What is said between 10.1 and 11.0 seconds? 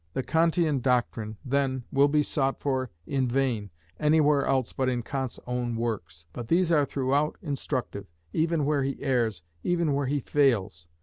fails.